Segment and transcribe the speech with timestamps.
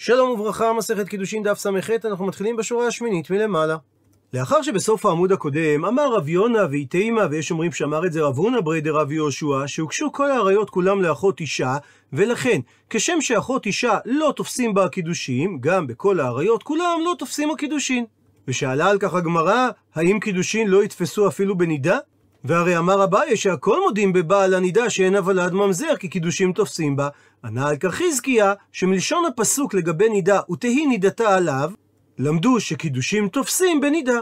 [0.00, 3.76] שלום וברכה, מסכת קידושין דף ס"ח, אנחנו מתחילים בשורה השמינית מלמעלה.
[4.34, 8.60] לאחר שבסוף העמוד הקודם אמר רב יונה ואיתימה, ויש אומרים שאמר את זה רב הונא
[8.60, 11.76] ברי דרב יהושע, שהוגשו כל האריות כולם לאחות אישה,
[12.12, 18.04] ולכן, כשם שאחות אישה לא תופסים בה הקידושין, גם בכל האריות כולם לא תופסים הקידושין.
[18.48, 21.98] ושאלה על כך הגמרא, האם קידושין לא יתפסו אפילו בנידה?
[22.44, 27.08] והרי אמר אביי שהכל מודים בבעל הנידה שאין הוולד ממזר כי קידושים תופסים בה.
[27.44, 31.70] ענה על כך חזקיה שמלשון הפסוק לגבי נידה ותהי נידתה עליו,
[32.18, 34.18] למדו שקידושים תופסים בנידה.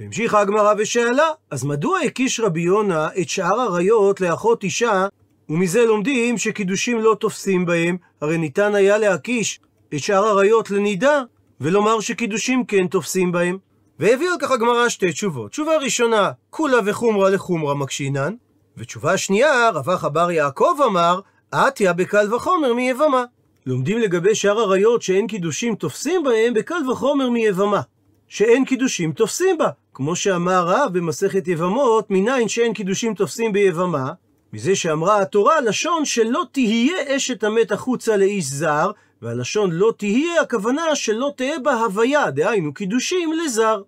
[0.00, 5.06] והמשיכה הגמרא ושאלה, אז מדוע הקיש רבי יונה את שאר עריות לאחות אישה,
[5.48, 9.60] ומזה לומדים שקידושים לא תופסים בהם, הרי ניתן היה להקיש
[9.94, 11.22] את שאר עריות לנידה,
[11.60, 13.58] ולומר שקידושים כן תופסים בהם.
[13.98, 15.50] והביא על כך הגמרא שתי תשובות.
[15.50, 18.34] תשובה ראשונה, כולה וחומרה לחומרה מקשינן,
[18.76, 21.20] ותשובה שנייה, רווח אבר יעקב אמר,
[21.50, 23.24] עטיה בקל וחומר מיבמה.
[23.66, 27.80] לומדים לגבי שאר עריות שאין קידושים תופסים בהם בקל וחומר מיבמה.
[28.28, 29.68] שאין קידושים תופסים בה.
[29.94, 34.12] כמו שאמר רב במסכת יבמות, מניין שאין קידושים תופסים ביבמה,
[34.52, 38.90] מזה שאמרה התורה, לשון שלא תהיה אשת המת החוצה לאיש זר,
[39.24, 43.82] והלשון לא תהיה, הכוונה שלא תהיה בה הוויה, דהיינו קידושים לזר.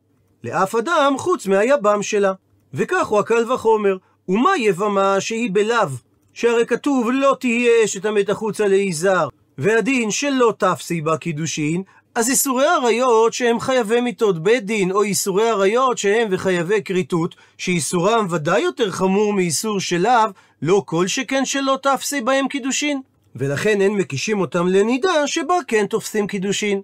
[0.44, 2.32] לאף אדם חוץ מהיבם שלה.
[2.74, 3.96] וכך הוא הקל וחומר.
[4.28, 5.88] ומה יבמה שהיא בלאו?
[6.32, 11.82] שהרי כתוב לא תהיה אשת המת החוצה לאיש זר, והדין שלא תפסי בה קידושין,
[12.14, 18.26] אז איסורי עריות שהם חייבי מיתות בית דין, או איסורי עריות שהם וחייבי כריתות, שאיסורם
[18.30, 20.30] ודאי יותר חמור מאיסור שלאו,
[20.62, 23.00] לא כל שכן שלא תפסי בהם קידושין.
[23.38, 26.80] ולכן אין מקישים אותם לנידה, שבה כן תופסים קידושין.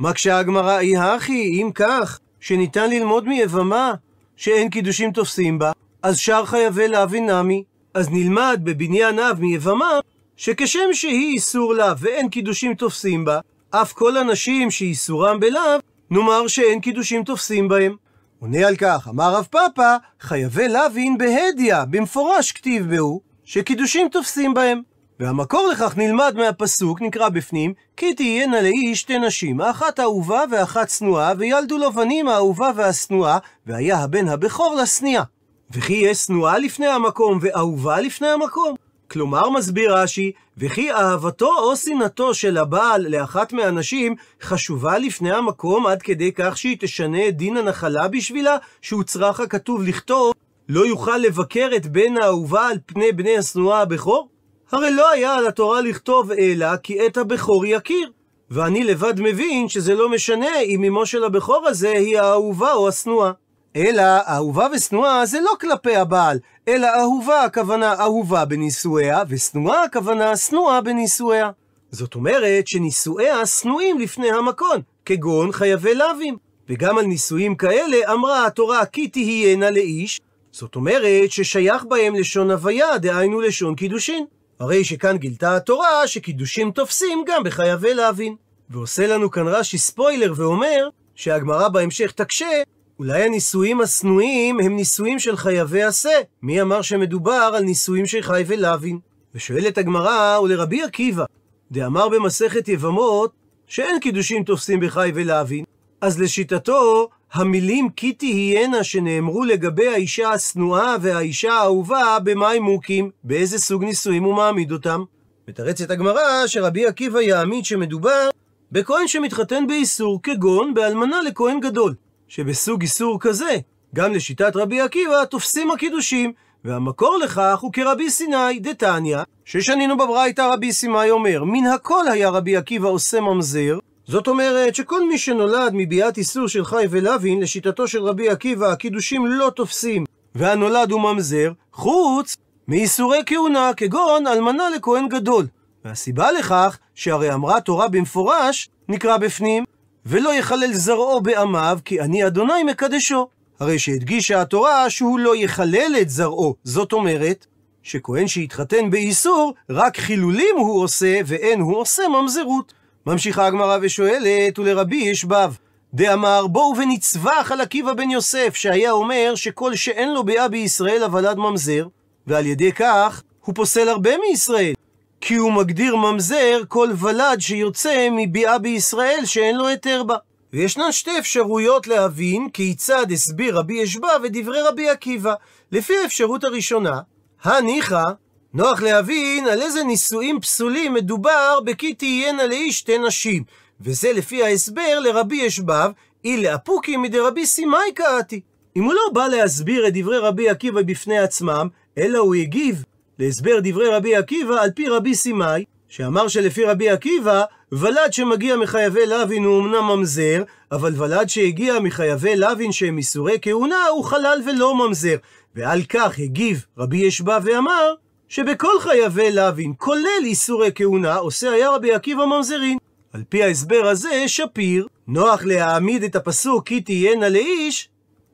[0.00, 3.94] מקשה הגמרא אי הכי, אם כך, שניתן ללמוד מיבמה,
[4.36, 7.64] שאין קידושין תופסים בה, אז שר חייבי לאו נמי.
[7.94, 9.98] אז נלמד בבניין אב מיבמה,
[10.36, 13.40] שכשם שהיא איסור לאו ואין קידושים תופסים בה,
[13.70, 15.78] אף כל הנשים שאיסורם בלאו,
[16.10, 17.96] נאמר שאין קידושים תופסים בהם.
[18.40, 24.82] עונה על כך, אמר רב פאפא, חייבי לאווין בהדיא, במפורש כתיב בהו, שקידושים תופסים בהם.
[25.20, 31.32] והמקור לכך נלמד מהפסוק, נקרא בפנים, כי תהיינה לאיש שתי נשים, האחת אהובה ואחת שנואה,
[31.38, 35.22] וילדו לו בנים האהובה והשנואה, והיה הבן הבכור לשניאה.
[35.70, 38.74] וכי יש שנואה לפני המקום ואהובה לפני המקום?
[39.10, 46.02] כלומר, מסביר רש"י, וכי אהבתו או שנאתו של הבעל לאחת מהנשים חשובה לפני המקום עד
[46.02, 50.32] כדי כך שהיא תשנה את דין הנחלה בשבילה, שהוצרך הכתוב לכתוב,
[50.68, 54.35] לא יוכל לבקר את בן האהובה על פני בני השנואה הבכור?
[54.72, 58.10] הרי לא היה על התורה לכתוב אלא כי את הבכור יכיר.
[58.50, 63.32] ואני לבד מבין שזה לא משנה אם אמו של הבכור הזה היא האהובה או השנואה.
[63.76, 66.38] אלא אהובה ושנואה זה לא כלפי הבעל,
[66.68, 71.50] אלא אהובה הכוונה אהובה בנישואיה, ושנואה הכוונה שנואה בנישואיה.
[71.90, 76.36] זאת אומרת שנישואיה שנואים לפני המקון, כגון חייבי לאווים.
[76.68, 80.20] וגם על נישואים כאלה אמרה התורה כי תהיינה לאיש,
[80.52, 84.24] זאת אומרת ששייך בהם לשון הוויה, דהיינו לשון קידושין.
[84.60, 88.36] הרי שכאן גילתה התורה שקידושים תופסים גם בחייבי להבין.
[88.70, 92.62] ועושה לנו כאן רש"י ספוילר ואומר שהגמרא בהמשך תקשה
[92.98, 96.20] אולי הנישואים השנואים הם נישואים של חייבי עשה.
[96.42, 98.98] מי אמר שמדובר על נישואים של חייבי להבין?
[99.34, 101.24] ושואלת הגמרא, ולרבי עקיבא,
[101.72, 103.32] דאמר במסכת יבמות,
[103.66, 105.64] שאין קידושים תופסים בחי ולהבין,
[106.00, 113.10] אז לשיטתו, המילים כי תהיינה שנאמרו לגבי האישה השנואה והאישה האהובה, במה הם מוכים?
[113.24, 115.02] באיזה סוג נישואים הוא מעמיד אותם?
[115.48, 118.30] מתרצת הגמרא שרבי עקיבא יעמיד שמדובר
[118.72, 121.94] בכהן שמתחתן באיסור, כגון באלמנה לכהן גדול.
[122.28, 123.56] שבסוג איסור כזה,
[123.94, 126.32] גם לשיטת רבי עקיבא, תופסים הקידושים,
[126.64, 132.56] והמקור לכך הוא כרבי סיני, דתניא, ששנינו בברייתא רבי סימאי אומר, מן הכל היה רבי
[132.56, 133.78] עקיבא עושה ממזר,
[134.08, 139.26] זאת אומרת שכל מי שנולד מביאת איסור של חי ולוין, לשיטתו של רבי עקיבא, הקידושים
[139.26, 142.36] לא תופסים, והנולד הוא ממזר, חוץ
[142.68, 145.46] מאיסורי כהונה, כגון אלמנה לכהן גדול.
[145.84, 149.64] והסיבה לכך, שהרי אמרה תורה במפורש, נקרא בפנים,
[150.06, 153.28] ולא יחלל זרעו בעמיו, כי אני אדוני מקדשו.
[153.60, 156.54] הרי שהדגישה התורה שהוא לא יחלל את זרעו.
[156.64, 157.46] זאת אומרת,
[157.82, 162.72] שכהן שהתחתן באיסור, רק חילולים הוא עושה, ואין הוא עושה ממזרות.
[163.06, 165.52] ממשיכה הגמרא ושואלת, ולרבי ישבב,
[165.94, 171.36] דאמר בואו ונצבח על עקיבא בן יוסף, שהיה אומר שכל שאין לו באה בישראל הוולד
[171.36, 171.86] ממזר,
[172.26, 174.72] ועל ידי כך הוא פוסל הרבה מישראל.
[175.20, 180.16] כי הוא מגדיר ממזר כל ולד שיוצא מביאה בישראל שאין לו היתר בה.
[180.52, 185.34] וישנן שתי אפשרויות להבין כיצד הסביר רבי אשבע ודברי רבי עקיבא.
[185.72, 187.00] לפי האפשרות הראשונה,
[187.42, 188.04] הניחא,
[188.54, 193.42] נוח להבין על איזה נישואים פסולים מדובר בכי תהיינה לאיש שתי נשים.
[193.80, 195.90] וזה לפי ההסבר לרבי ישבב,
[196.24, 198.40] אי לאפוקי מדרבי סימאי קראתי.
[198.76, 202.84] אם הוא לא בא להסביר את דברי רבי עקיבא בפני עצמם, אלא הוא הגיב
[203.18, 209.06] להסבר דברי רבי עקיבא על פי רבי סימאי, שאמר שלפי רבי עקיבא, ולד שמגיע מחייבי
[209.06, 214.74] לוין הוא אמנם ממזר, אבל ולד שהגיע מחייבי לוין שהם איסורי כהונה הוא חלל ולא
[214.74, 215.16] ממזר.
[215.54, 217.94] ועל כך הגיב רבי ישבא ואמר,
[218.28, 222.78] שבכל חייבי לוין, כולל איסורי כהונה, עושה היה רבי עקיבא ממזרין.
[223.12, 227.88] על פי ההסבר הזה, שפיר, נוח להעמיד את הפסוק כי תהיינה לאיש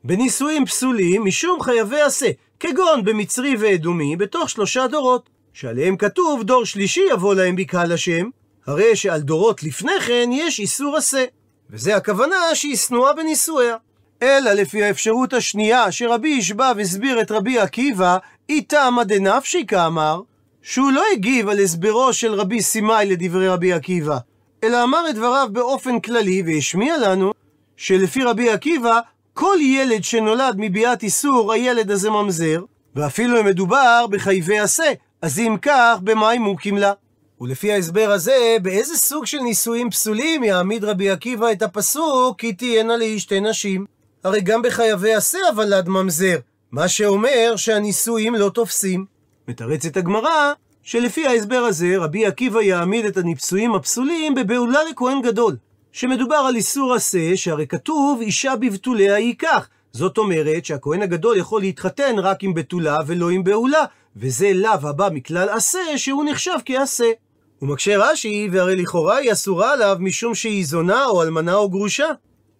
[0.04, 2.26] בנישואים פסולים משום חייבי עשה,
[2.60, 8.28] כגון במצרי ואדומי בתוך שלושה דורות, שעליהם כתוב דור שלישי יבוא להם בקהל השם,
[8.66, 11.24] הרי שעל דורות לפני כן יש איסור עשה,
[11.70, 13.76] וזה הכוונה שהיא שנואה בנישואיה.
[14.22, 18.18] אלא לפי האפשרות השנייה שרבי ישבב הסביר את רבי עקיבא,
[18.48, 20.20] איתמא דנפשי כאמר,
[20.62, 24.18] שהוא לא הגיב על הסברו של רבי סימאי לדברי רבי עקיבא,
[24.64, 27.32] אלא אמר את דבריו באופן כללי והשמיע לנו
[27.76, 29.00] שלפי רבי עקיבא
[29.34, 32.64] כל ילד שנולד מביאת איסור, הילד הזה ממזר,
[32.96, 34.92] ואפילו אם מדובר בחייבי עשה,
[35.22, 36.92] אז אם כך, במה מוקים לה?
[37.40, 42.96] ולפי ההסבר הזה, באיזה סוג של נישואים פסולים יעמיד רבי עקיבא את הפסוק כי תהיינה
[42.96, 43.86] לי שתי נשים?
[44.24, 46.38] הרי גם בחייבי עשה הוולד ממזר,
[46.72, 49.04] מה שאומר שהנישואים לא תופסים.
[49.48, 50.52] מתרצת הגמרא
[50.82, 55.56] שלפי ההסבר הזה, רבי עקיבא יעמיד את הנישואים הפסולים בבעולה לכהן גדול.
[55.92, 59.68] שמדובר על איסור עשה, שהרי כתוב אישה בבתוליה ייקח.
[59.92, 63.84] זאת אומרת שהכהן הגדול יכול להתחתן רק עם בתולה ולא עם בעולה,
[64.16, 67.10] וזה לאו הבא מכלל עשה שהוא נחשב כעשה.
[67.58, 72.08] הוא מקשה רש"י, והרי לכאורה היא אסורה עליו משום שהיא זונה או אלמנה או גרושה.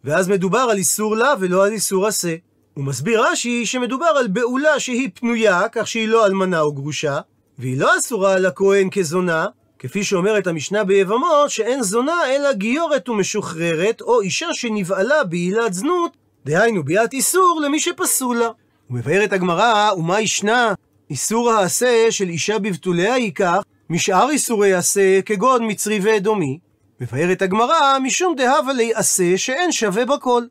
[0.05, 2.37] ואז מדובר על איסור לה ולא על איסור עשה.
[2.75, 7.21] הוא מסביר רש"י שמדובר על בעולה שהיא פנויה, כך שהיא לא אלמנה או גרושה,
[7.59, 9.47] והיא לא אסורה על הכהן כזונה,
[9.79, 16.85] כפי שאומרת המשנה ביבמות, שאין זונה אלא גיורת ומשוחררת, או אישה שנבעלה בעילת זנות, דהיינו
[16.85, 18.49] ביאת איסור למי שפסול לה.
[18.91, 20.75] ומבארת הגמרא, ומה ישנה?
[21.11, 26.59] איסור העשה של אישה בבתוליה ייקח, משאר איסורי עשה, כגון מצרי ואדומי.
[27.01, 30.43] מבארת הגמרא, משום דהבה לי עשה שאין שווה בכל.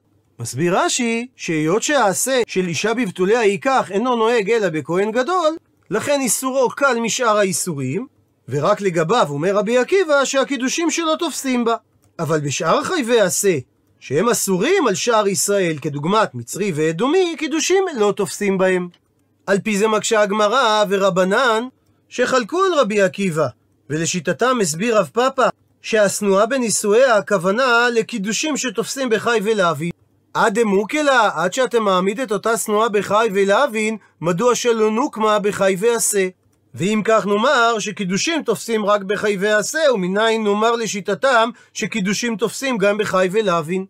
[0.41, 5.55] מסביר רש"י, שהיות שהעשה של אישה בבתוליה ייקח אינו נוהג אלא בכהן גדול,
[5.91, 8.07] לכן איסורו קל משאר האיסורים,
[8.49, 11.75] ורק לגביו אומר רבי עקיבא שהקידושים שלו תופסים בה.
[12.19, 13.57] אבל בשאר חייבי עשה,
[13.99, 18.87] שהם אסורים על שאר ישראל, כדוגמת מצרי ואדומי, קידושים לא תופסים בהם.
[19.45, 21.63] על פי זה מקשה הגמרא ורבנן,
[22.09, 23.47] שחלקו על רבי עקיבא,
[23.89, 25.49] ולשיטתם הסביר רב פאפא,
[25.81, 29.90] שהשנואה בנישואיה הכוונה לקידושים שתופסים בחי ולהבין.
[30.33, 36.27] עד אמוקלה, עד שאתם מעמיד את אותה שנואה בחי ולהבין, מדוע שלא נוקמה בחי ועשה.
[36.75, 43.27] ואם כך נאמר שקידושים תופסים רק בחי ועשה, ומניין נאמר לשיטתם שקידושים תופסים גם בחי
[43.31, 43.85] ולהבין.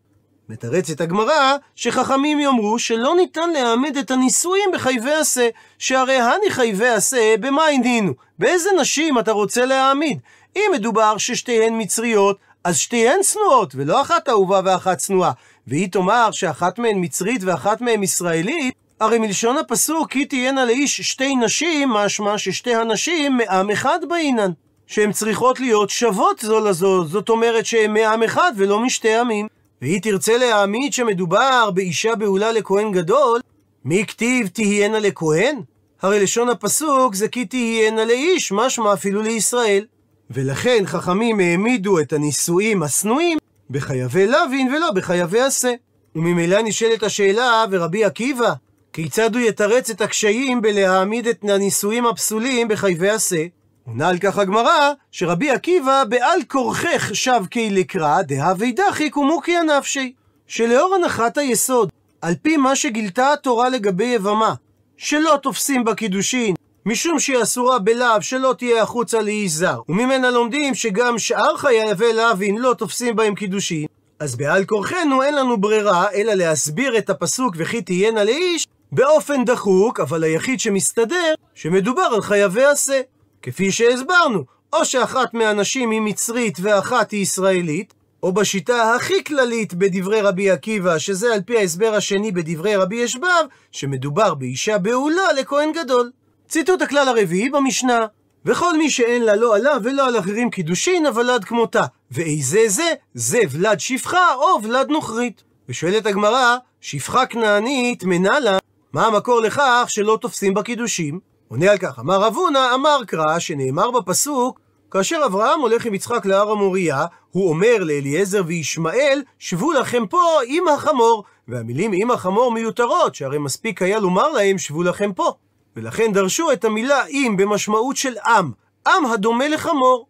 [0.49, 7.35] מתרצת הגמרא שחכמים יאמרו שלא ניתן להעמיד את הנישואים בחי ועשה, שהרי הני חי ועשה
[7.39, 8.13] במה עינינו?
[8.39, 10.19] באיזה נשים אתה רוצה להעמיד?
[10.55, 15.31] אם מדובר ששתיהן מצריות, אז שתיהן צנועות, ולא אחת אהובה ואחת צנועה.
[15.67, 21.35] והיא תאמר שאחת מהן מצרית ואחת מהן ישראלית, הרי מלשון הפסוק, כי תהיינה לאיש שתי
[21.35, 24.51] נשים, משמע ששתי הנשים מעם אחד באינן.
[24.87, 29.47] שהן צריכות להיות שוות זו לזו, זאת אומרת שהן מעם אחד ולא משתי עמים.
[29.81, 33.39] והיא תרצה להעמיד שמדובר באישה בעולה לכהן גדול,
[33.85, 35.61] מי כתיב תהיינה לכהן?
[36.01, 39.85] הרי לשון הפסוק זה כי תהיינה לאיש, משמע אפילו לישראל.
[40.30, 43.37] ולכן חכמים העמידו את הנישואים השנואים
[43.71, 45.73] בחייבי לוין ולא בחייבי עשה.
[46.16, 48.54] וממילא נשאלת השאלה, ורבי עקיבא,
[48.94, 53.45] כיצד הוא יתרץ את הקשיים בלהעמיד את הנישואים הפסולים בחייבי עשה?
[53.87, 60.13] עונה על כך הגמרא, שרבי עקיבא בעל כורכך שב כי לקרא, דהווי דחיק ומוקי נפשי.
[60.47, 61.90] שלאור הנחת היסוד,
[62.21, 64.54] על פי מה שגילתה התורה לגבי יבמה,
[64.97, 70.76] שלא תופסים בה קידושין, משום שהיא אסורה בלאו שלא תהיה החוצה לאיש זר, וממנה לומדים
[70.76, 73.85] שגם שאר חייבי לאווין לא תופסים בהם קידושין,
[74.19, 80.00] אז בעל כורחנו אין לנו ברירה אלא להסביר את הפסוק וכי תהיינה לאיש באופן דחוק,
[80.00, 83.02] אבל היחיד שמסתדר, שמדובר על חייבי עשה.
[83.42, 90.21] כפי שהסברנו, או שאחת מהנשים היא מצרית ואחת היא ישראלית, או בשיטה הכי כללית בדברי
[90.21, 96.11] רבי עקיבא, שזה על פי ההסבר השני בדברי רבי ישבב, שמדובר באישה בעולה לכהן גדול.
[96.51, 97.99] ציטוט הכלל הרביעי במשנה,
[98.45, 101.85] וכל מי שאין לה לא עלה ולא על אחרים קידושין, הוולד כמותה.
[102.11, 102.93] ואיזה זה?
[103.13, 105.43] זה ולד שפחה או ולד נוכרית.
[105.69, 108.57] ושואלת הגמרא, שפחה כנענית מנהלה,
[108.93, 111.19] מה המקור לכך שלא תופסים בקידושים?
[111.47, 114.59] עונה על כך, אמר רב הונא, אמר קרא, שנאמר בפסוק,
[114.91, 120.67] כאשר אברהם הולך עם יצחק להר המוריה, הוא אומר לאליעזר וישמעאל, שבו לכם פה עם
[120.67, 121.23] החמור.
[121.47, 125.33] והמילים עם החמור מיותרות, שהרי מספיק היה לומר להם, שבו לכם פה.
[125.75, 128.51] ולכן דרשו את המילה עם במשמעות של עם,
[128.87, 130.07] עם הדומה לחמור.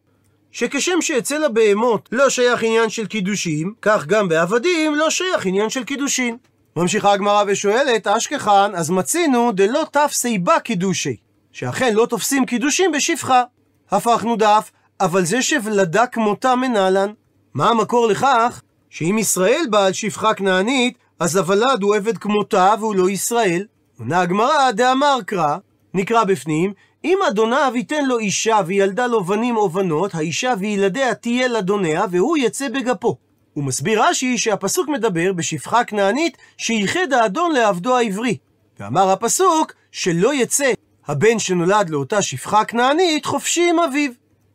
[0.51, 5.83] שכשם שאצל הבהמות לא שייך עניין של קידושים, כך גם בעבדים לא שייך עניין של
[5.83, 6.37] קידושין.
[6.75, 11.15] ממשיכה הגמרא ושואלת, אשכחן, אז מצינו דלא תפסי בה קידושי,
[11.51, 13.43] שאכן לא תופסים קידושים בשפחה.
[13.91, 17.11] הפכנו דף, אבל זה שוולדה כמותה מנהלן.
[17.53, 18.61] מה המקור לכך?
[18.89, 23.65] שאם ישראל בעל שפחה כנענית, אז הוולד הוא עבד כמותה והוא לא ישראל.
[24.01, 25.57] עונה הגמרא, דאמר קרא,
[25.93, 31.47] נקרא בפנים, אם אדוניו ייתן לו אישה וילדה לו בנים או בנות, האישה וילדיה תהיה
[31.47, 33.17] לאדוניה, והוא יצא בגפו.
[33.53, 38.37] הוא מסביר רש"י שהפסוק מדבר בשפחה כנענית שייחד האדון לעבדו העברי.
[38.79, 40.71] ואמר הפסוק שלא יצא
[41.07, 44.11] הבן שנולד לאותה שפחה כנענית חופשי עם אביו.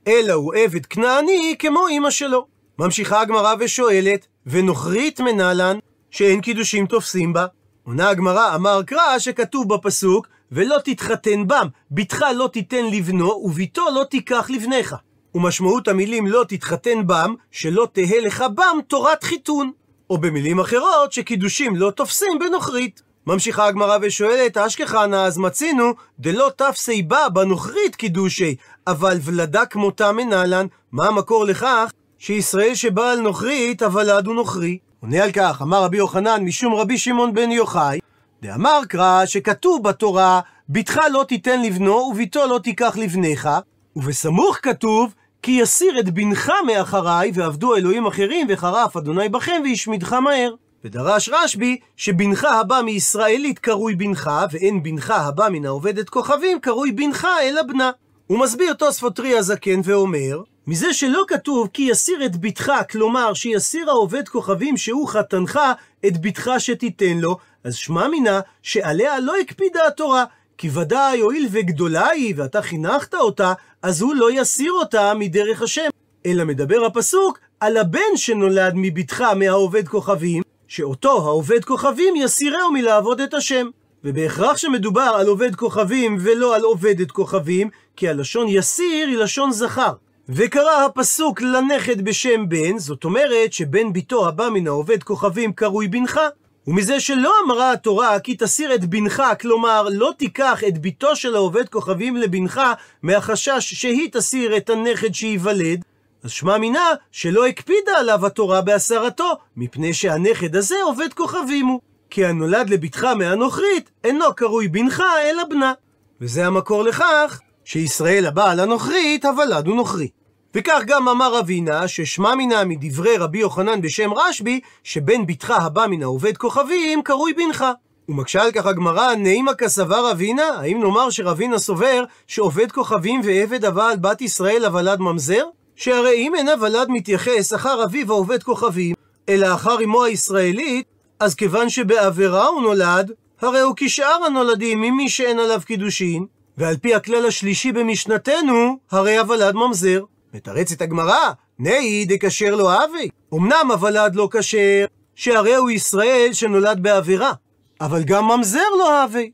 [0.06, 2.46] אלא הוא עבד כנעני כמו אמא שלו.
[2.78, 5.78] ממשיכה הגמרא ושואלת, ונוכרית מנהלן,
[6.10, 7.46] שאין קידושים תופסים בה.
[7.86, 14.04] עונה הגמרא, אמר קרא שכתוב בפסוק, ולא תתחתן בם, בתך לא תיתן לבנו, וביתו לא
[14.04, 14.94] תיקח לבניך.
[15.34, 19.70] ומשמעות המילים לא תתחתן בם, שלא תהא לך בם תורת חיתון.
[20.10, 23.02] או במילים אחרות, שקידושים לא תופסים בנוכרית.
[23.26, 30.66] ממשיכה הגמרא ושואלת, אשכחנה, אז מצינו, דלא תפסי בה בנוכרית קידושי, אבל ולדה כמותה מנהלן,
[30.92, 34.78] מה המקור לכך שישראל שבא על נוכרית, הוולד הוא נוכרי?
[35.06, 37.98] עונה על כך, אמר רבי יוחנן משום רבי שמעון בן יוחאי,
[38.42, 43.48] דאמר קרא שכתוב בתורה, בתך לא תיתן לבנו וביתו לא תיקח לבניך,
[43.96, 50.54] ובסמוך כתוב, כי יסיר את בנך מאחריי, ועבדו אלוהים אחרים, וחרף אדוני בכם, והשמידך מהר.
[50.84, 57.26] ודרש רשב"י, שבנך הבא מישראלית קרוי בנך, ואין בנך הבא מן העובדת כוכבים קרוי בנך
[57.42, 57.90] אלא בנה.
[58.26, 63.90] הוא מסביר תוספות טרי הזקן ואומר, מזה שלא כתוב כי יסיר את בתך, כלומר שיסיר
[63.90, 65.60] העובד כוכבים שהוא חתנך
[66.06, 70.24] את בתך שתיתן לו, אז שמע מינה שעליה לא הקפידה התורה,
[70.58, 75.88] כי ודאי הואיל וגדולה היא ואתה חינכת אותה, אז הוא לא יסיר אותה מדרך השם.
[76.26, 83.34] אלא מדבר הפסוק על הבן שנולד מבתך מהעובד כוכבים, שאותו העובד כוכבים יסירהו מלעבוד את
[83.34, 83.66] השם.
[84.04, 89.92] ובהכרח שמדובר על עובד כוכבים ולא על עובדת כוכבים, כי הלשון יסיר היא לשון זכר.
[90.28, 96.20] וקרא הפסוק לנכד בשם בן, זאת אומרת שבן ביתו הבא מן העובד כוכבים קרוי בנך.
[96.66, 101.68] ומזה שלא אמרה התורה כי תסיר את בנך, כלומר לא תיקח את ביתו של העובד
[101.68, 102.60] כוכבים לבנך,
[103.02, 105.84] מהחשש שהיא תסיר את הנכד שייוולד,
[106.22, 111.80] אז שמע מינה שלא הקפידה עליו התורה בהסרתו, מפני שהנכד הזה עובד כוכבים הוא.
[112.10, 115.72] כי הנולד לבתך מהנוכרית אינו קרוי בנך אלא בנה.
[116.20, 120.08] וזה המקור לכך שישראל הבעל הנוכרית, הוולד הוא נוכרי.
[120.54, 126.02] וכך גם אמר אבינה, ששמע מינה מדברי רבי יוחנן בשם רשב"י, שבן בתך הבא מן
[126.02, 127.64] העובד כוכבים, קרוי בנך.
[128.08, 130.48] ומקשה על כך הגמרא, נעימה כסבר אבינה?
[130.58, 135.44] האם נאמר שרבינה סובר שעובד כוכבים ועבד הבעל בת ישראל הוולד ממזר?
[135.76, 138.94] שהרי אם אין הוולד מתייחס אחר אביו העובד כוכבים,
[139.28, 140.86] אלא אחר אמו הישראלית,
[141.20, 146.26] אז כיוון שבעבירה הוא נולד, הרי הוא כשאר הנולדים ממי שאין עליו קידושין,
[146.58, 150.04] ועל פי הכלל השלישי במשנתנו, הרי הוולד ממזר.
[150.34, 153.08] מתרצת הגמרא, נאי דכשר לא אבי.
[153.34, 154.84] אמנם הוולד לא כשר,
[155.14, 157.32] שהרי הוא ישראל שנולד בעבירה,
[157.80, 159.30] אבל גם ממזר לא הווי.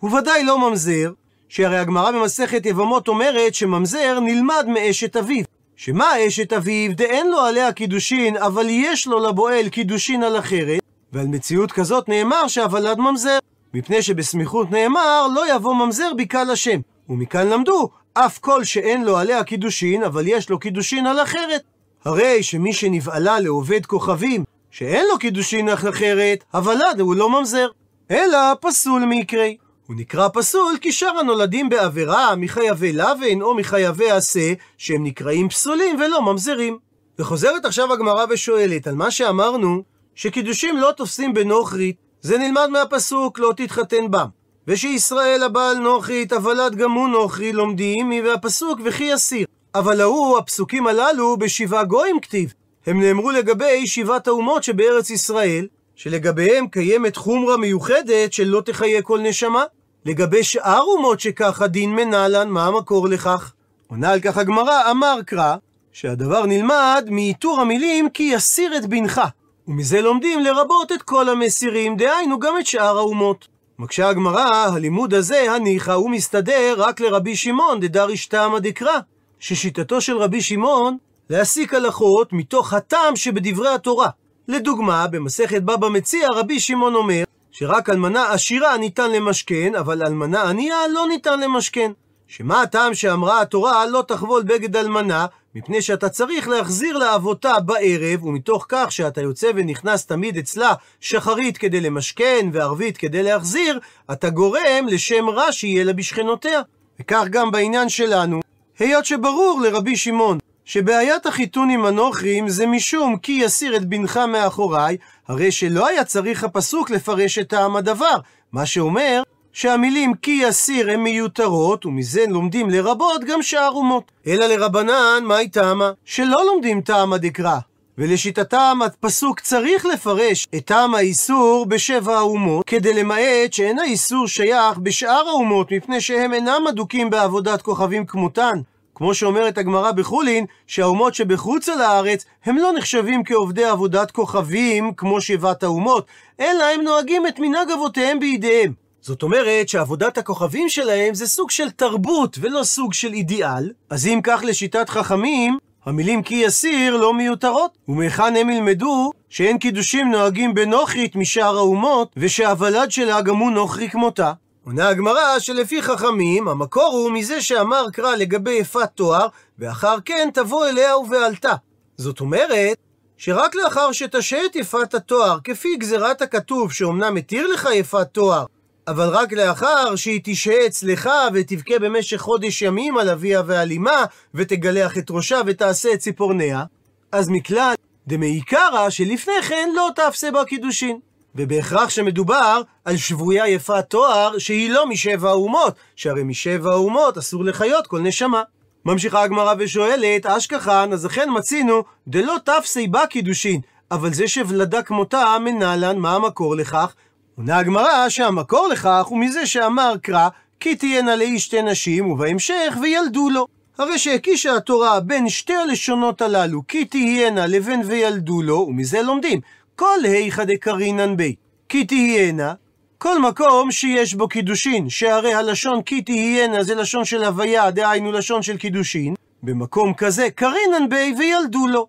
[0.00, 1.12] הוא ודאי לא ממזר,
[1.48, 5.44] שהרי הגמרא במסכת יבמות אומרת שממזר נלמד מאשת אביו.
[5.76, 10.80] שמה אשת אביו דאין לו עליה קידושין, אבל יש לו לבועל קידושין על אחרת,
[11.12, 13.38] ועל מציאות כזאת נאמר שהוולד ממזר.
[13.76, 16.80] מפני שבסמיכות נאמר, לא יבוא ממזר בקהל השם.
[17.08, 21.62] ומכאן למדו, אף כל שאין לו עליה קידושין, אבל יש לו קידושין על אחרת.
[22.04, 27.68] הרי שמי שנבעלה לעובד כוכבים, שאין לו קידושין על אחרת, הוולד הוא לא ממזר.
[28.10, 29.56] אלא פסול מקרי.
[29.86, 36.00] הוא נקרא פסול כי שאר הנולדים בעבירה מחייבי לבן או מחייבי עשה, שהם נקראים פסולים
[36.00, 36.78] ולא ממזרים.
[37.18, 39.82] וחוזרת עכשיו הגמרא ושואלת על מה שאמרנו,
[40.14, 44.26] שקידושים לא תופסים בנוכרית, זה נלמד מהפסוק לא תתחתן בם.
[44.68, 49.46] ושישראל הבעל נוכרית, הוולד גם הוא נוכרי, לומדים מהפסוק וכי יסיר.
[49.74, 52.54] אבל ההוא, הפסוקים הללו, בשבעה גויים כתיב.
[52.86, 59.64] הם נאמרו לגבי שבעת האומות שבארץ ישראל, שלגביהם קיימת חומרה מיוחדת שלא תחיה כל נשמה.
[60.04, 63.52] לגבי שאר אומות שכך הדין מנהלן, מה המקור לכך?
[63.86, 65.56] עונה על כך הגמרא, אמר קרא,
[65.92, 69.20] שהדבר נלמד מאיתור המילים כי יסיר את בנך.
[69.68, 73.48] ומזה לומדים לרבות את כל המסירים, דהיינו גם את שאר האומות.
[73.78, 78.98] מקשה הגמרא, הלימוד הזה, הניחא, הוא מסתדר רק לרבי שמעון דדריש תמא דקרא.
[79.38, 80.96] ששיטתו של רבי שמעון
[81.30, 84.08] להסיק הלכות מתוך הטעם שבדברי התורה.
[84.48, 90.88] לדוגמה, במסכת בבא מציע רבי שמעון אומר שרק אלמנה עשירה ניתן למשכן, אבל אלמנה ענייה
[90.94, 91.92] לא ניתן למשכן.
[92.26, 98.66] שמה הטעם שאמרה התורה לא תחבול בגד אלמנה, מפני שאתה צריך להחזיר לאבותה בערב, ומתוך
[98.68, 103.80] כך שאתה יוצא ונכנס תמיד אצלה שחרית כדי למשכן וערבית כדי להחזיר,
[104.12, 106.60] אתה גורם לשם רע שיהיה לה בשכנותיה.
[107.00, 108.40] וכך גם בעניין שלנו,
[108.78, 114.96] היות שברור לרבי שמעון שבעיית החיתון עם הנוכרים זה משום כי יסיר את בנך מאחוריי,
[115.28, 118.16] הרי שלא היה צריך הפסוק לפרש את טעם הדבר,
[118.52, 119.22] מה שאומר
[119.56, 124.12] שהמילים כי יסיר הן מיותרות, ומזה לומדים לרבות גם שאר אומות.
[124.26, 125.90] אלא לרבנן, מהי טעמה?
[126.04, 127.58] שלא לומדים טעמה דקרא.
[127.98, 135.28] ולשיטתם הפסוק צריך לפרש את טעם האיסור בשבע האומות, כדי למעט שאין האיסור שייך בשאר
[135.28, 138.60] האומות, מפני שהם אינם אדוקים בעבודת כוכבים כמותן.
[138.94, 145.20] כמו שאומרת הגמרא בחולין, שהאומות שבחוץ על הארץ הם לא נחשבים כעובדי עבודת כוכבים כמו
[145.20, 146.06] שבעת האומות,
[146.40, 148.85] אלא הם נוהגים את מנהג אבותיהם בידיהם.
[149.06, 154.20] זאת אומרת שעבודת הכוכבים שלהם זה סוג של תרבות ולא סוג של אידיאל, אז אם
[154.22, 157.78] כך לשיטת חכמים, המילים כי יסיר לא מיותרות.
[157.88, 164.32] ומהיכן הם ילמדו שאין קידושים נוהגים בנוכרית משאר האומות, ושהוולד שלה גם הוא נוכרי כמותה.
[164.64, 169.26] עונה הגמרא שלפי חכמים, המקור הוא מזה שאמר קרא לגבי יפת תואר,
[169.58, 171.52] ואחר כן תבוא אליה ובעלתה.
[171.96, 172.76] זאת אומרת,
[173.16, 178.44] שרק לאחר שתשה את יפת התואר, כפי גזירת הכתוב שאומנם מתיר לך יפת תואר,
[178.88, 184.98] אבל רק לאחר שהיא תשהה אצלך ותבכה במשך חודש ימים על אביה ועל אמה, ותגלח
[184.98, 186.64] את ראשה ותעשה את ציפורניה,
[187.12, 187.74] אז מכלל
[188.06, 190.98] דמעיקרא שלפני כן לא תפסה בה קידושין.
[191.38, 197.86] ובהכרח שמדובר על שבויה יפת תואר שהיא לא משבע האומות, שהרי משבע האומות אסור לחיות
[197.86, 198.42] כל נשמה.
[198.84, 205.36] ממשיכה הגמרא ושואלת, אשכחן, אז אכן מצינו דלא תפסי בה קידושין, אבל זה שוולדה כמותה
[205.44, 206.94] מנהלן, מה המקור לכך?
[207.38, 210.28] עונה הגמרא שהמקור לכך הוא מזה שאמר קרא,
[210.60, 213.46] כי תהיינה לאיש שתי נשים, ובהמשך וילדו לו.
[213.78, 219.40] הרי שהקישה התורה בין שתי הלשונות הללו, כי תהיינה לבין וילדו לו, ומזה לומדים.
[219.76, 221.34] כל היכא דקרינן בי.
[221.68, 222.54] כי תהיינה,
[222.98, 228.42] כל מקום שיש בו קידושין, שהרי הלשון כי תהיינה זה לשון של הוויה, דהיינו לשון
[228.42, 231.86] של קידושין, במקום כזה קרינן בי וילדו לו.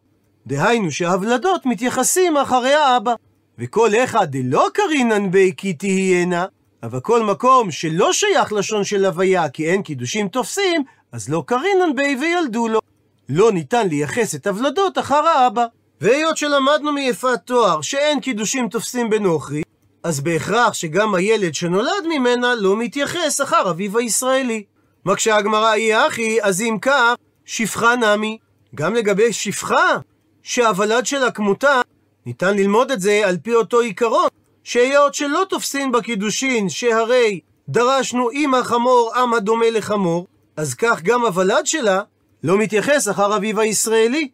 [0.47, 3.13] דהיינו שהוולדות מתייחסים אחרי האבא.
[3.59, 6.45] וכל אחד דלא קרינן בי כי תהיינה,
[6.83, 11.95] אבל כל מקום שלא שייך לשון של הוויה, כי אין קידושים תופסים, אז לא קרינן
[11.95, 12.79] בי וילדו לו.
[13.29, 15.65] לא ניתן לייחס את הוולדות אחר האבא.
[16.01, 19.61] והיות שלמדנו מיפת תואר שאין קידושים תופסים בנוכרי,
[20.03, 24.63] אז בהכרח שגם הילד שנולד ממנה לא מתייחס אחר אביו הישראלי.
[25.05, 27.13] מקשה הגמרא היא אחי, אז אם כך,
[27.45, 28.37] שפחה נמי.
[28.75, 29.97] גם לגבי שפחה,
[30.43, 31.81] שהוולד שלה כמותה,
[32.27, 34.27] ניתן ללמוד את זה על פי אותו עיקרון,
[34.63, 41.65] שהיות שלא תופסין בקידושין, שהרי דרשנו עם החמור עם הדומה לחמור, אז כך גם הוולד
[41.65, 42.01] שלה
[42.43, 44.29] לא מתייחס אחר אביו הישראלי.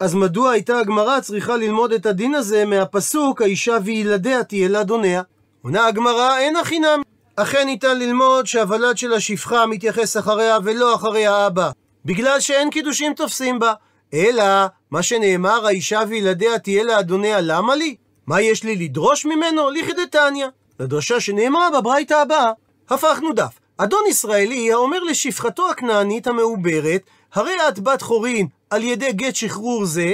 [0.00, 5.22] אז מדוע הייתה הגמרא צריכה ללמוד את הדין הזה מהפסוק האישה וילדיה תהיה לאדוניה?
[5.62, 7.02] עונה הגמרא אין החינם.
[7.36, 11.70] אכן ניתן ללמוד שהוולד של השפחה מתייחס אחריה ולא אחרי האבא,
[12.04, 13.72] בגלל שאין קידושים תופסים בה.
[14.14, 14.44] אלא,
[14.90, 17.96] מה שנאמר, האישה וילדיה תהיה לאדוניה, למה לי?
[18.26, 19.70] מה יש לי לדרוש ממנו?
[19.70, 20.46] לכדתניא.
[20.80, 22.52] לדרשה שנאמרה בברייתא הבאה,
[22.90, 23.58] הפכנו דף.
[23.76, 27.02] אדון ישראלי האומר לשפחתו הכנענית המעוברת,
[27.34, 30.12] הרי את בת חורין על ידי גט שחרור זה,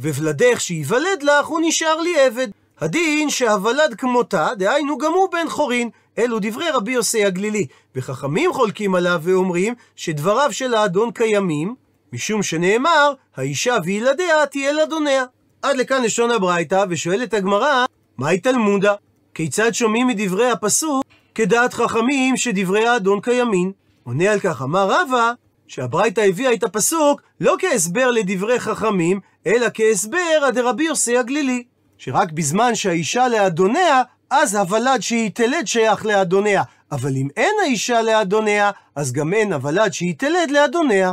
[0.00, 2.48] וולדך שייוולד לך הוא נשאר לי עבד.
[2.80, 5.90] הדין שהוולד כמותה, דהיינו גם הוא בן חורין.
[6.18, 11.74] אלו דברי רבי יוסי הגלילי, וחכמים חולקים עליו ואומרים שדבריו של האדון קיימים,
[12.12, 15.24] משום שנאמר, האישה וילדיה תהיה לאדוניה.
[15.62, 17.84] עד לכאן לשון הברייתא, ושואלת הגמרא,
[18.18, 18.94] מהי תלמודה?
[19.34, 23.72] כיצד שומעים מדברי הפסוק כדעת חכמים שדברי האדון קיימים?
[24.04, 25.32] עונה על כך, אמר רבא,
[25.66, 31.64] שהברייתא הביאה את הפסוק לא כהסבר לדברי חכמים, אלא כהסבר עד רבי יוסי הגלילי.
[31.98, 36.62] שרק בזמן שהאישה לאדוניה, אז הוולד שהיא תלד שייך לאדוניה.
[36.92, 41.12] אבל אם אין האישה לאדוניה, אז גם אין הוולד שהיא תלד לאדוניה.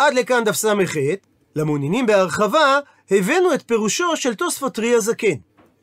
[0.00, 0.94] עד לכאן דף ס"ח,
[1.56, 2.78] למעוניינים בהרחבה,
[3.10, 5.34] הבאנו את פירושו של תוספות רי הזקן.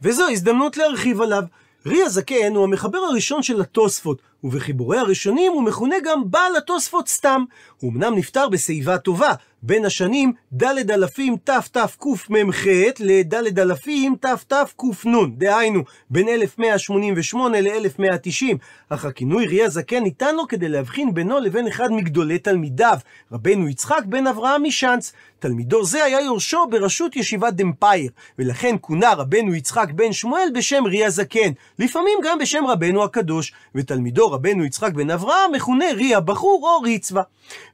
[0.01, 1.43] וזו הזדמנות להרחיב עליו.
[1.85, 7.43] רי הזקן הוא המחבר הראשון של התוספות, ובחיבורי הראשונים הוא מכונה גם בעל התוספות סתם.
[7.79, 12.65] הוא אמנם נפטר בשיבה טובה, בין השנים ד' אלפים תתקמ"ח
[12.99, 18.57] לד' אלפים תתקנ, דהיינו בין 1188 ל-1190,
[18.89, 22.97] אך הכינוי רי הזקן ניתן לו כדי להבחין בינו לבין אחד מגדולי תלמידיו,
[23.31, 25.13] רבנו יצחק בן אברהם משאנץ.
[25.39, 31.05] תלמידו זה היה יורשו בראשות ישיבת דמפייר, ולכן כונה רבנו יצחק בן שמואל בשם רי
[31.05, 36.81] הזקן, לפעמים גם בשם רבנו הקדוש, ותלמידו רבנו יצחק בן אברהם מכונה רי הבחור או
[36.81, 37.23] ריצווה.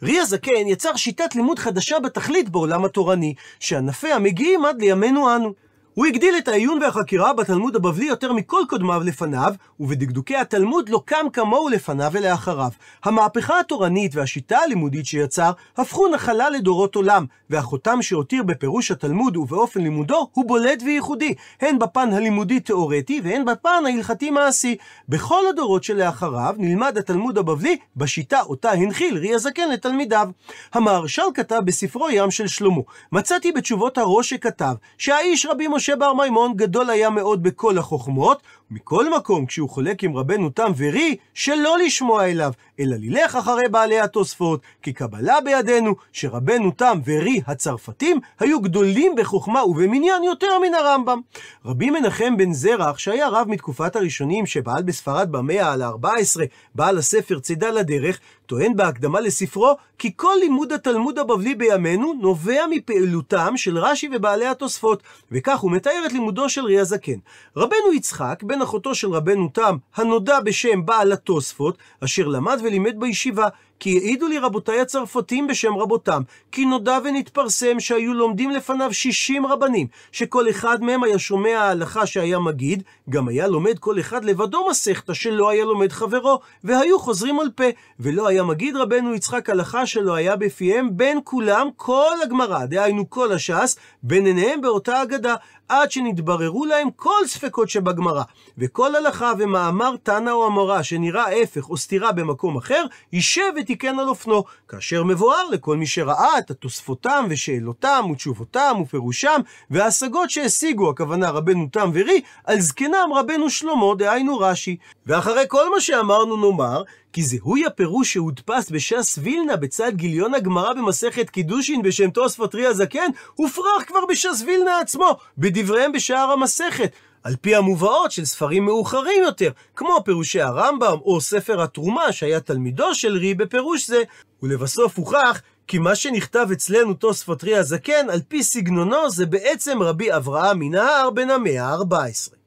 [0.01, 5.53] רי הזקן יצר שיטת לימוד חדשה בתכלית בעולם התורני, שענפיה מגיעים עד לימינו אנו.
[5.93, 11.25] הוא הגדיל את העיון והחקירה בתלמוד הבבלי יותר מכל קודמיו לפניו, ובדקדוקי התלמוד לא קם
[11.33, 12.69] כמוהו לפניו ולאחריו.
[13.03, 20.27] המהפכה התורנית והשיטה הלימודית שיצר, הפכו נחלה לדורות עולם, והחותם שהותיר בפירוש התלמוד ובאופן לימודו,
[20.33, 24.77] הוא בולט וייחודי, הן בפן הלימודי-תאורטי והן בפן ההלכתי-מעשי.
[25.09, 30.29] בכל הדורות שלאחריו נלמד התלמוד הבבלי בשיטה אותה הנחיל רי הזקן לתלמידיו.
[30.73, 36.53] המהרש"ל כתב בספרו ים של שלמה, מצאתי בתשובות הראש שכתב, שהאיש רבי משה בר מימון
[36.55, 38.41] גדול היה מאוד בכל החוכמות,
[38.73, 43.99] מכל מקום כשהוא חולק עם רבנו תם ורי, שלא לשמוע אליו, אלא ללך אחרי בעלי
[43.99, 51.21] התוספות, כי קבלה בידינו שרבנו תם ורי הצרפתים היו גדולים בחוכמה ובמניין יותר מן הרמב"ם.
[51.65, 56.41] רבי מנחם בן זרח, שהיה רב מתקופת הראשונים שפעל בספרד במאה ה-14,
[56.75, 63.57] בעל הספר צידה לדרך, טוען בהקדמה לספרו כי כל לימוד התלמוד הבבלי בימינו נובע מפעילותם
[63.57, 67.17] של רש"י ובעלי התוספות, וכך הוא מתאר את לימודו של רי הזקן.
[67.57, 73.47] רבנו יצחק, בן אחותו של רבנו תם, הנודע בשם בעל התוספות, אשר למד ולימד בישיבה,
[73.83, 76.21] כי העידו לי רבותיי הצרפתים בשם רבותם,
[76.51, 82.39] כי נודע ונתפרסם שהיו לומדים לפניו שישים רבנים, שכל אחד מהם היה שומע ההלכה שהיה
[82.39, 87.49] מגיד, גם היה לומד כל אחד לבדו מסכתא שלא היה לומד חברו, והיו חוזרים על
[87.55, 87.63] פה,
[87.99, 93.31] ולא היה מגיד רבנו יצחק הלכה שלא היה בפיהם בין כולם כל הגמרא, דהיינו כל
[93.31, 95.35] הש"ס, בין עיניהם באותה אגדה,
[95.69, 98.23] עד שנתבררו להם כל ספקות שבגמרא,
[98.57, 104.09] וכל הלכה ומאמר תנא או אמרה שנראה ההפך או סתירה במקום אחר, יישב ותיקן על
[104.09, 111.67] אופנו, כאשר מבואר לכל מי שראה את התוספותם ושאלותם ותשובותם ופירושם, וההשגות שהשיגו, הכוונה רבנו
[111.71, 114.77] תם ורי, על זקנם רבנו שלמה, דהיינו רש"י.
[115.05, 121.29] ואחרי כל מה שאמרנו נאמר, כי זיהוי הפירוש שהודפס בש"ס וילנה בצד גיליון הגמרא במסכת
[121.29, 126.91] קידושין בשם תוספות רי הזקן, הופרך כבר בש"ס וילנה עצמו, בדבריהם בשער המסכת.
[127.23, 132.95] על פי המובאות של ספרים מאוחרים יותר, כמו פירושי הרמב"ם או ספר התרומה שהיה תלמידו
[132.95, 134.01] של רי בפירוש זה,
[134.43, 140.15] ולבסוף הוכח כי מה שנכתב אצלנו תוספות רי הזקן, על פי סגנונו, זה בעצם רבי
[140.15, 142.42] אברהם מנהר בן המאה ה-14.